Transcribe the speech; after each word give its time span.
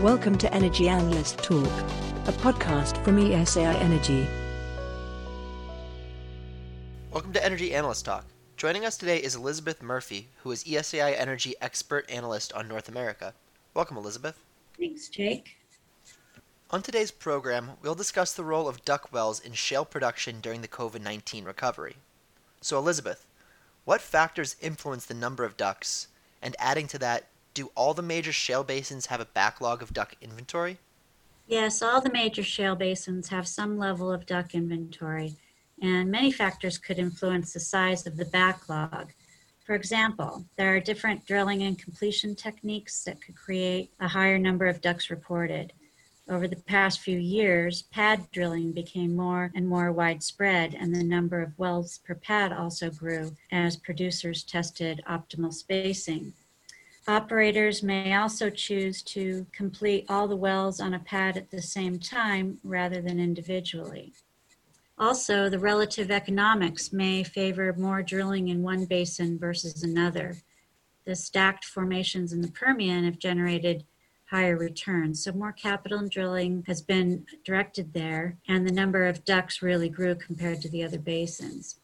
Welcome 0.00 0.36
to 0.38 0.52
Energy 0.52 0.90
Analyst 0.90 1.38
Talk, 1.38 1.64
a 2.26 2.32
podcast 2.32 3.02
from 3.02 3.16
ESAI 3.16 3.76
Energy. 3.76 4.28
Welcome 7.10 7.32
to 7.32 7.42
Energy 7.42 7.74
Analyst 7.74 8.04
Talk. 8.04 8.26
Joining 8.58 8.84
us 8.84 8.98
today 8.98 9.16
is 9.16 9.34
Elizabeth 9.34 9.80
Murphy, 9.80 10.28
who 10.42 10.50
is 10.50 10.64
ESAI 10.64 11.18
Energy 11.18 11.54
Expert 11.62 12.04
Analyst 12.10 12.52
on 12.52 12.68
North 12.68 12.90
America. 12.90 13.32
Welcome, 13.72 13.96
Elizabeth. 13.96 14.38
Thanks, 14.78 15.08
Jake. 15.08 15.56
On 16.70 16.82
today's 16.82 17.10
program, 17.10 17.70
we'll 17.80 17.94
discuss 17.94 18.34
the 18.34 18.44
role 18.44 18.68
of 18.68 18.84
DUC 18.84 19.10
wells 19.12 19.40
in 19.40 19.54
shale 19.54 19.86
production 19.86 20.42
during 20.42 20.60
the 20.60 20.68
COVID 20.68 21.00
19 21.00 21.46
recovery. 21.46 21.96
So, 22.60 22.76
Elizabeth, 22.76 23.26
what 23.86 24.02
factors 24.02 24.56
influence 24.60 25.06
the 25.06 25.14
number 25.14 25.44
of 25.44 25.56
DUCs? 25.56 26.08
And 26.42 26.54
adding 26.58 26.86
to 26.88 26.98
that, 26.98 27.28
do 27.56 27.72
all 27.74 27.94
the 27.94 28.02
major 28.02 28.32
shale 28.32 28.62
basins 28.62 29.06
have 29.06 29.18
a 29.18 29.24
backlog 29.24 29.80
of 29.80 29.94
DUC 29.94 30.12
inventory? 30.20 30.76
Yes, 31.46 31.80
all 31.80 32.02
the 32.02 32.12
major 32.12 32.42
shale 32.42 32.76
basins 32.76 33.28
have 33.28 33.48
some 33.48 33.78
level 33.78 34.12
of 34.12 34.26
DUC 34.26 34.52
inventory, 34.52 35.36
and 35.80 36.10
many 36.10 36.30
factors 36.30 36.76
could 36.76 36.98
influence 36.98 37.54
the 37.54 37.60
size 37.60 38.06
of 38.06 38.18
the 38.18 38.26
backlog. 38.26 39.12
For 39.64 39.74
example, 39.74 40.44
there 40.56 40.76
are 40.76 40.80
different 40.80 41.24
drilling 41.24 41.62
and 41.62 41.78
completion 41.78 42.34
techniques 42.34 43.02
that 43.04 43.22
could 43.22 43.36
create 43.36 43.90
a 44.00 44.08
higher 44.08 44.38
number 44.38 44.66
of 44.66 44.82
DUCs 44.82 45.08
reported. 45.08 45.72
Over 46.28 46.48
the 46.48 46.56
past 46.56 47.00
few 47.00 47.18
years, 47.18 47.82
pad 47.82 48.30
drilling 48.32 48.72
became 48.72 49.16
more 49.16 49.50
and 49.54 49.66
more 49.66 49.92
widespread, 49.92 50.74
and 50.74 50.94
the 50.94 51.02
number 51.02 51.40
of 51.40 51.58
wells 51.58 52.00
per 52.04 52.16
pad 52.16 52.52
also 52.52 52.90
grew 52.90 53.34
as 53.50 53.76
producers 53.76 54.44
tested 54.44 55.00
optimal 55.08 55.54
spacing. 55.54 56.34
Operators 57.08 57.84
may 57.84 58.14
also 58.14 58.50
choose 58.50 59.00
to 59.00 59.46
complete 59.52 60.04
all 60.08 60.26
the 60.26 60.34
wells 60.34 60.80
on 60.80 60.92
a 60.92 60.98
pad 60.98 61.36
at 61.36 61.50
the 61.50 61.62
same 61.62 62.00
time 62.00 62.58
rather 62.64 63.00
than 63.00 63.20
individually. 63.20 64.12
Also, 64.98 65.48
the 65.48 65.58
relative 65.58 66.10
economics 66.10 66.92
may 66.92 67.22
favor 67.22 67.72
more 67.74 68.02
drilling 68.02 68.48
in 68.48 68.62
one 68.62 68.86
basin 68.86 69.38
versus 69.38 69.84
another. 69.84 70.36
The 71.04 71.14
stacked 71.14 71.64
formations 71.64 72.32
in 72.32 72.40
the 72.40 72.50
Permian 72.50 73.04
have 73.04 73.20
generated 73.20 73.84
higher 74.30 74.56
returns, 74.56 75.22
so 75.22 75.30
more 75.30 75.52
capital 75.52 76.00
and 76.00 76.10
drilling 76.10 76.64
has 76.66 76.82
been 76.82 77.24
directed 77.44 77.92
there, 77.92 78.36
and 78.48 78.66
the 78.66 78.72
number 78.72 79.06
of 79.06 79.24
DUCs 79.24 79.62
really 79.62 79.88
grew 79.88 80.16
compared 80.16 80.60
to 80.62 80.68
the 80.68 80.82
other 80.82 80.98
basins. 80.98 81.78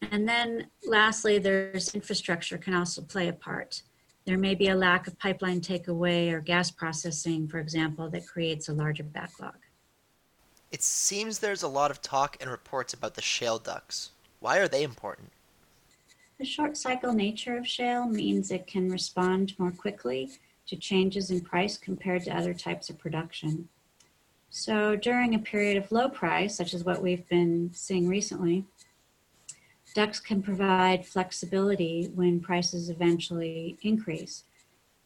And 0.00 0.28
then 0.28 0.68
lastly, 0.86 1.38
there's 1.38 1.92
infrastructure 1.92 2.58
can 2.58 2.74
also 2.74 3.02
play 3.02 3.26
a 3.26 3.32
part. 3.32 3.82
There 4.26 4.38
may 4.38 4.54
be 4.54 4.68
a 4.68 4.74
lack 4.74 5.06
of 5.06 5.18
pipeline 5.18 5.60
takeaway 5.60 6.32
or 6.32 6.40
gas 6.40 6.70
processing, 6.70 7.46
for 7.46 7.58
example, 7.58 8.08
that 8.10 8.26
creates 8.26 8.68
a 8.68 8.72
larger 8.72 9.02
backlog. 9.02 9.56
It 10.72 10.82
seems 10.82 11.38
there's 11.38 11.62
a 11.62 11.68
lot 11.68 11.90
of 11.90 12.00
talk 12.00 12.38
and 12.40 12.50
reports 12.50 12.94
about 12.94 13.14
the 13.14 13.22
shale 13.22 13.60
DUCs. 13.60 14.08
Why 14.40 14.58
are 14.58 14.68
they 14.68 14.82
important? 14.82 15.30
The 16.38 16.44
short 16.44 16.76
cycle 16.76 17.12
nature 17.12 17.56
of 17.56 17.68
shale 17.68 18.06
means 18.06 18.50
it 18.50 18.66
can 18.66 18.90
respond 18.90 19.58
more 19.58 19.70
quickly 19.70 20.30
to 20.66 20.76
changes 20.76 21.30
in 21.30 21.42
price 21.42 21.76
compared 21.76 22.24
to 22.24 22.36
other 22.36 22.54
types 22.54 22.88
of 22.88 22.98
production. 22.98 23.68
So 24.48 24.96
during 24.96 25.34
a 25.34 25.38
period 25.38 25.76
of 25.76 25.92
low 25.92 26.08
price, 26.08 26.56
such 26.56 26.74
as 26.74 26.82
what 26.82 27.02
we've 27.02 27.28
been 27.28 27.70
seeing 27.74 28.08
recently, 28.08 28.64
DUCs 29.94 30.22
can 30.22 30.42
provide 30.42 31.06
flexibility 31.06 32.10
when 32.14 32.40
prices 32.40 32.90
eventually 32.90 33.78
increase. 33.82 34.42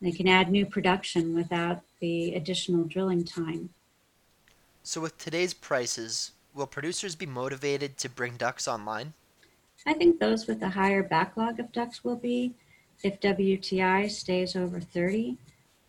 They 0.00 0.12
can 0.12 0.28
add 0.28 0.50
new 0.50 0.64
production 0.64 1.34
without 1.34 1.82
the 2.00 2.34
additional 2.34 2.84
drilling 2.84 3.24
time. 3.24 3.70
So, 4.84 5.00
with 5.00 5.18
today's 5.18 5.52
prices, 5.52 6.32
will 6.54 6.68
producers 6.68 7.16
be 7.16 7.26
motivated 7.26 7.96
to 7.98 8.08
bring 8.08 8.38
DUCs 8.38 8.68
online? 8.68 9.14
I 9.84 9.94
think 9.94 10.20
those 10.20 10.46
with 10.46 10.62
a 10.62 10.68
higher 10.68 11.02
backlog 11.02 11.58
of 11.58 11.72
DUCs 11.72 12.04
will 12.04 12.16
be 12.16 12.54
if 13.02 13.20
WTI 13.20 14.08
stays 14.08 14.54
over 14.54 14.80
30. 14.80 15.36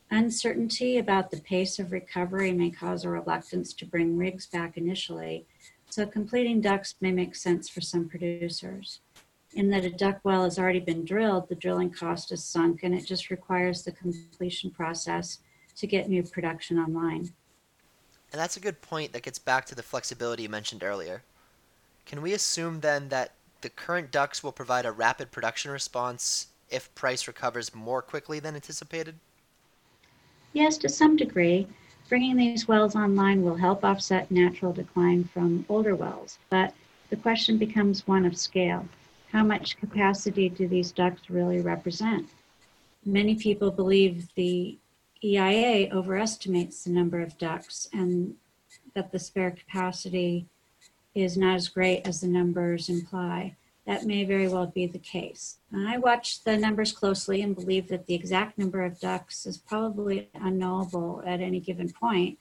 Uncertainty 0.10 0.98
about 0.98 1.30
the 1.30 1.42
pace 1.42 1.80
of 1.80 1.92
recovery 1.92 2.52
may 2.52 2.72
cause 2.72 3.04
a 3.04 3.10
reluctance 3.10 3.74
to 3.74 3.86
bring 3.86 4.18
rigs 4.18 4.48
back 4.48 4.78
initially, 4.78 5.46
so 5.98 6.06
completing 6.06 6.62
DUCs 6.62 6.94
may 7.02 7.12
make 7.12 7.36
sense 7.36 7.68
for 7.68 7.82
some 7.82 8.08
producers. 8.08 9.00
In 9.56 9.72
that 9.72 9.84
a 9.84 9.90
DUC 9.90 10.20
well 10.24 10.44
has 10.44 10.60
already 10.60 10.80
been 10.80 11.04
drilled, 11.04 11.50
the 11.50 11.56
drilling 11.56 11.90
cost 11.90 12.32
is 12.32 12.44
sunk 12.44 12.84
and 12.84 12.94
it 12.94 13.04
just 13.04 13.32
requires 13.32 13.82
the 13.82 13.92
completion 13.92 14.70
process 14.70 15.40
to 15.76 15.88
get 15.88 16.08
new 16.08 16.22
production 16.22 16.78
online. 16.78 17.32
And 18.32 18.40
that's 18.40 18.58
a 18.58 18.60
good 18.60 18.80
point 18.80 19.12
that 19.14 19.24
gets 19.24 19.40
back 19.40 19.66
to 19.66 19.74
the 19.74 19.82
flexibility 19.82 20.44
you 20.44 20.50
mentioned 20.50 20.84
earlier. 20.84 21.24
Can 22.06 22.22
we 22.22 22.34
assume 22.34 22.82
then 22.82 23.10
that 23.10 23.32
the 23.62 23.70
current 23.72 24.12
DUCs 24.12 24.44
will 24.44 24.52
provide 24.52 24.86
a 24.86 24.92
rapid 24.92 25.32
production 25.32 25.72
response 25.72 26.50
if 26.70 26.94
price 26.94 27.28
recovers 27.28 27.74
more 27.74 28.04
quickly 28.04 28.40
than 28.40 28.54
anticipated? 28.54 29.16
Yes, 30.54 30.78
to 30.78 30.90
some 30.90 31.16
degree. 31.16 31.66
Bringing 32.10 32.38
these 32.38 32.70
wells 32.70 32.96
online 32.96 33.44
will 33.44 33.58
help 33.58 33.84
offset 33.84 34.32
natural 34.32 34.72
decline 34.72 35.26
from 35.26 35.66
older 35.68 35.94
wells, 35.94 36.40
but 36.50 36.74
the 37.10 37.18
question 37.18 37.58
becomes 37.58 38.08
one 38.08 38.26
of 38.26 38.38
scale. 38.38 38.88
How 39.32 39.44
much 39.44 39.76
capacity 39.76 40.48
do 40.48 40.70
these 40.70 40.94
DUCs 40.94 41.30
really 41.30 41.60
represent? 41.60 42.30
Many 43.06 43.36
people 43.36 43.72
believe 43.72 44.30
the 44.36 44.78
EIA 45.22 45.94
overestimates 45.94 46.86
the 46.86 46.92
number 46.92 47.20
of 47.20 47.38
DUCs 47.38 47.90
and 47.92 48.36
that 48.94 49.12
the 49.12 49.20
spare 49.20 49.52
capacity 49.52 50.46
is 51.14 51.38
not 51.38 51.56
as 51.56 51.68
great 51.68 52.08
as 52.08 52.22
the 52.22 52.28
numbers 52.28 52.88
imply 52.88 53.56
that 53.88 54.06
may 54.06 54.26
very 54.26 54.50
well 54.50 54.68
be 54.68 54.86
the 54.86 55.00
case. 55.00 55.60
I 55.74 55.98
watch 55.98 56.44
the 56.44 56.58
numbers 56.58 56.92
closely 56.92 57.42
and 57.42 57.56
believe 57.56 57.88
that 57.88 58.06
the 58.06 58.14
exact 58.14 58.58
number 58.58 58.84
of 58.84 59.00
DUCs 59.00 59.48
is 59.48 59.58
probably 59.58 60.30
unknowable 60.34 61.24
at 61.26 61.40
any 61.40 61.62
given 61.62 61.90
point 61.90 62.38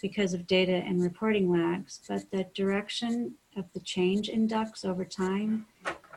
because 0.00 0.34
of 0.34 0.46
data 0.46 0.72
and 0.72 1.02
reporting 1.02 1.50
lags, 1.50 2.00
but 2.08 2.30
the 2.30 2.44
direction 2.54 3.34
of 3.56 3.64
the 3.74 3.80
change 3.80 4.28
in 4.28 4.46
DUCs 4.46 4.84
over 4.84 5.04
time 5.04 5.66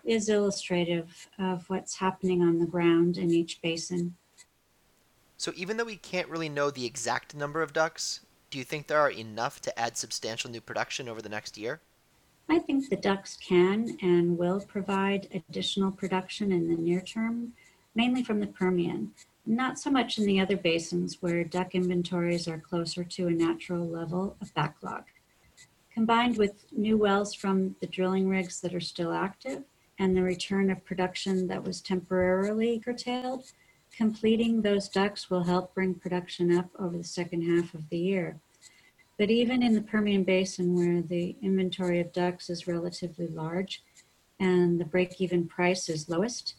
is 0.06 0.30
illustrative 0.30 1.28
of 1.40 1.68
what's 1.70 1.98
happening 1.98 2.44
on 2.44 2.60
the 2.60 2.66
ground 2.66 3.18
in 3.18 3.32
each 3.32 3.60
basin. 3.64 4.16
So, 5.38 5.52
even 5.56 5.78
though 5.78 5.86
we 5.86 5.98
can't 5.98 6.30
really 6.30 6.50
know 6.50 6.70
the 6.70 6.86
exact 6.86 7.36
number 7.36 7.62
of 7.62 7.74
DUCs, 7.74 8.22
do 8.52 8.58
you 8.58 8.64
think 8.64 8.88
there 8.88 9.00
are 9.00 9.10
enough 9.10 9.60
to 9.62 9.80
add 9.80 9.98
substantial 9.98 10.52
new 10.52 10.62
production 10.62 11.10
over 11.10 11.22
the 11.22 11.30
next 11.30 11.58
year? 11.58 11.82
I 12.50 12.60
think 12.60 12.90
the 12.90 12.96
DUCs 12.98 13.40
can 13.42 13.98
and 14.02 14.38
will 14.38 14.62
provide 14.62 15.28
additional 15.50 15.92
production 15.92 16.54
in 16.54 16.70
the 16.70 16.82
near 16.82 17.02
term, 17.02 17.54
mainly 17.94 18.24
from 18.24 18.40
the 18.40 18.48
Permian, 18.48 19.12
not 19.46 19.78
so 19.78 19.90
much 19.90 20.18
in 20.18 20.26
the 20.26 20.40
other 20.40 20.56
basins 20.56 21.22
where 21.22 21.44
DUC 21.44 21.74
inventories 21.74 22.48
are 22.48 22.58
closer 22.58 23.04
to 23.04 23.28
a 23.28 23.32
natural 23.32 23.86
level 23.86 24.38
of 24.42 24.54
backlog. 24.54 25.04
Combined 25.94 26.38
with 26.38 26.66
new 26.72 26.98
wells 26.98 27.34
from 27.34 27.76
the 27.82 27.88
drilling 27.88 28.30
rigs 28.30 28.62
that 28.62 28.74
are 28.74 28.80
still 28.80 29.12
active 29.12 29.64
and 30.00 30.16
the 30.16 30.24
return 30.24 30.70
of 30.70 30.86
production 30.86 31.48
that 31.48 31.64
was 31.64 31.82
temporarily 31.82 32.80
curtailed, 32.80 33.52
completing 33.92 34.62
those 34.62 34.90
DUCs 34.90 35.30
will 35.30 35.44
help 35.44 35.74
bring 35.74 35.96
production 35.96 36.56
up 36.56 36.70
over 36.80 36.98
the 36.98 37.04
second 37.04 37.42
half 37.42 37.74
of 37.74 37.90
the 37.90 37.98
year. 37.98 38.40
But 39.18 39.32
even 39.32 39.64
in 39.64 39.74
the 39.74 39.82
Permian 39.82 40.24
Basin, 40.24 40.76
where 40.76 41.02
the 41.02 41.36
inventory 41.42 42.00
of 42.00 42.12
DUCs 42.12 42.52
is 42.52 42.68
relatively 42.68 43.28
large 43.28 43.84
and 44.40 44.80
the 44.80 44.86
break 44.86 45.20
even 45.20 45.48
price 45.48 45.90
is 45.90 46.08
lowest, 46.08 46.54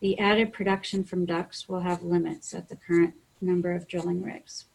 the 0.00 0.18
added 0.18 0.52
production 0.52 1.02
from 1.02 1.26
DUCs 1.26 1.66
will 1.66 1.80
have 1.80 2.02
limits 2.02 2.52
at 2.52 2.68
the 2.68 2.76
current 2.76 3.14
number 3.40 3.72
of 3.72 3.88
drilling 3.88 4.22
rigs. 4.22 4.66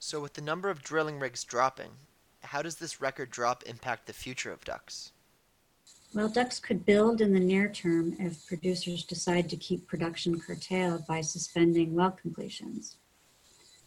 So, 0.00 0.20
with 0.20 0.32
the 0.32 0.40
number 0.40 0.68
of 0.68 0.82
drilling 0.82 1.20
rigs 1.20 1.44
dropping, 1.44 1.90
how 2.42 2.62
does 2.62 2.76
this 2.76 3.00
record 3.00 3.30
drop 3.30 3.62
impact 3.64 4.06
the 4.06 4.12
future 4.12 4.50
of 4.50 4.64
DUCs? 4.64 5.12
Well, 6.12 6.28
DUCs 6.28 6.60
could 6.60 6.84
build 6.84 7.20
in 7.20 7.32
the 7.32 7.38
near 7.38 7.68
term 7.68 8.16
if 8.18 8.44
producers 8.48 9.04
decide 9.04 9.48
to 9.50 9.56
keep 9.56 9.86
production 9.86 10.40
curtailed 10.40 11.06
by 11.06 11.20
suspending 11.20 11.94
well 11.94 12.10
completions 12.10 12.96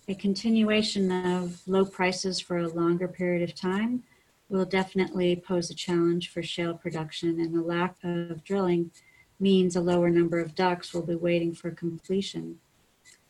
a 0.08 0.16
continuation 0.16 1.12
of 1.12 1.62
low 1.68 1.86
prices 1.86 2.40
for 2.40 2.58
a 2.58 2.68
longer 2.68 3.08
period 3.08 3.42
of 3.48 3.56
time 3.56 4.04
will 4.50 4.66
definitely 4.66 5.36
pose 5.36 5.70
a 5.70 5.76
challenge 5.76 6.30
for 6.30 6.44
shale 6.44 6.74
production, 6.74 7.40
and 7.40 7.56
the 7.56 7.62
lack 7.62 7.96
of 8.04 8.44
drilling 8.44 8.92
means 9.40 9.76
a 9.76 9.82
lower 9.82 10.10
number 10.10 10.40
of 10.40 10.56
DUCs 10.56 10.94
will 10.94 11.06
be 11.06 11.16
waiting 11.16 11.54
for 11.54 11.72
completion. 11.72 12.60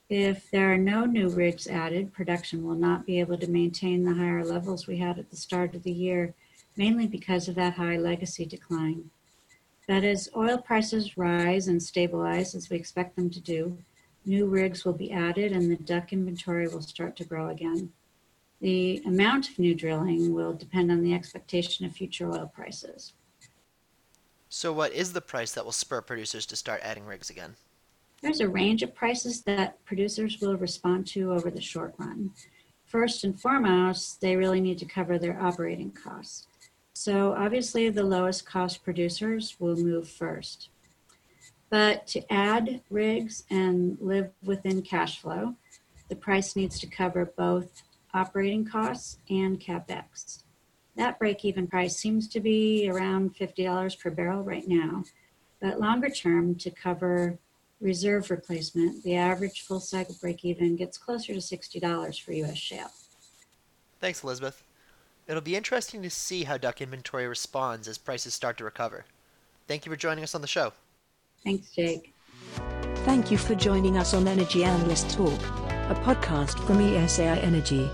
If 0.09 0.49
there 0.51 0.71
are 0.73 0.77
no 0.77 1.05
new 1.05 1.29
rigs 1.29 1.67
added, 1.67 2.13
production 2.13 2.63
will 2.63 2.75
not 2.75 3.05
be 3.05 3.19
able 3.19 3.37
to 3.37 3.49
maintain 3.49 4.03
the 4.03 4.15
higher 4.15 4.43
levels 4.43 4.85
we 4.85 4.97
had 4.97 5.17
at 5.17 5.29
the 5.29 5.37
start 5.37 5.75
of 5.75 5.83
the 5.83 5.91
year, 5.91 6.33
mainly 6.75 7.07
because 7.07 7.47
of 7.47 7.55
that 7.55 7.73
high 7.73 7.97
legacy 7.97 8.45
decline. 8.45 9.09
But 9.87 10.03
as 10.03 10.29
oil 10.35 10.57
prices 10.57 11.17
rise 11.17 11.67
and 11.67 11.81
stabilize, 11.81 12.55
as 12.55 12.69
we 12.69 12.77
expect 12.77 13.15
them 13.15 13.29
to 13.29 13.39
do, 13.39 13.77
new 14.25 14.47
rigs 14.47 14.85
will 14.85 14.93
be 14.93 15.11
added 15.11 15.51
and 15.51 15.69
the 15.69 15.77
DUC 15.77 16.11
inventory 16.11 16.67
will 16.67 16.81
start 16.81 17.15
to 17.17 17.25
grow 17.25 17.49
again. 17.49 17.91
The 18.61 19.01
amount 19.05 19.49
of 19.49 19.59
new 19.59 19.75
drilling 19.75 20.33
will 20.33 20.53
depend 20.53 20.91
on 20.91 21.01
the 21.01 21.13
expectation 21.13 21.85
of 21.85 21.93
future 21.93 22.31
oil 22.31 22.51
prices. 22.53 23.13
So, 24.47 24.71
what 24.71 24.93
is 24.93 25.13
the 25.13 25.19
price 25.19 25.51
that 25.53 25.65
will 25.65 25.71
spur 25.71 26.01
producers 26.01 26.45
to 26.45 26.55
start 26.55 26.79
adding 26.83 27.05
rigs 27.05 27.29
again? 27.29 27.55
There's 28.21 28.39
a 28.39 28.47
range 28.47 28.83
of 28.83 28.95
prices 28.95 29.41
that 29.41 29.83
producers 29.83 30.39
will 30.39 30.55
respond 30.55 31.07
to 31.07 31.33
over 31.33 31.51
the 31.51 31.59
short 31.59 31.95
run. 31.97 32.31
First 32.85 33.23
and 33.23 33.37
foremost, 33.37 34.21
they 34.21 34.35
really 34.35 34.61
need 34.61 34.77
to 34.77 34.85
cover 34.85 35.17
their 35.17 35.41
operating 35.41 35.91
costs. 35.91 36.47
So, 36.93 37.33
obviously, 37.33 37.89
the 37.89 38.03
lowest 38.03 38.45
cost 38.45 38.83
producers 38.83 39.57
will 39.59 39.75
move 39.75 40.07
first. 40.07 40.69
But 41.73 42.05
to 42.09 42.21
add 42.31 42.81
rigs 42.91 43.45
and 43.49 43.97
live 43.99 44.29
within 44.43 44.83
cash 44.83 45.19
flow, 45.19 45.55
the 46.07 46.15
price 46.15 46.55
needs 46.55 46.79
to 46.81 46.85
cover 46.85 47.33
both 47.35 47.81
operating 48.13 48.63
costs 48.63 49.17
and 49.27 49.59
capex. 49.59 50.43
That 50.97 51.17
break 51.17 51.43
even 51.43 51.65
price 51.65 51.97
seems 51.97 52.27
to 52.27 52.39
be 52.39 52.87
around 52.87 53.35
$50 53.35 53.99
per 53.99 54.11
barrel 54.11 54.43
right 54.43 54.67
now. 54.67 55.03
But 55.59 55.79
longer 55.79 56.11
term, 56.11 56.53
to 56.57 56.69
cover 56.69 57.39
reserve 57.81 58.29
replacement, 58.29 59.03
the 59.03 59.15
average 59.15 59.61
full 59.61 59.79
cycle 59.79 60.15
break 60.21 60.45
even 60.45 60.75
gets 60.75 60.99
closer 60.99 61.33
to 61.33 61.39
$60 61.39 62.21
for 62.21 62.33
US 62.33 62.57
shale. 62.59 62.91
Thanks, 63.99 64.23
Elizabeth. 64.23 64.63
It'll 65.27 65.41
be 65.41 65.55
interesting 65.55 66.03
to 66.03 66.11
see 66.11 66.43
how 66.43 66.59
DUC 66.59 66.81
inventory 66.81 67.27
responds 67.27 67.87
as 67.87 67.97
prices 67.97 68.35
start 68.35 68.59
to 68.59 68.63
recover. 68.63 69.05
Thank 69.67 69.87
you 69.87 69.91
for 69.91 69.95
joining 69.95 70.23
us 70.23 70.35
on 70.35 70.41
the 70.41 70.47
show. 70.47 70.73
Thanks, 71.43 71.69
Jake. 71.71 72.13
Thank 73.05 73.31
you 73.31 73.37
for 73.37 73.55
joining 73.55 73.97
us 73.97 74.13
on 74.13 74.27
Energy 74.27 74.63
Analyst 74.63 75.09
Talk, 75.09 75.39
a 75.89 76.01
podcast 76.03 76.57
from 76.65 76.77
ESAI 76.77 77.43
Energy. 77.43 77.89